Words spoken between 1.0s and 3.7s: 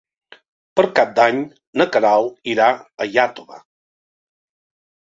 d'Any na Queralt irà a Iàtova.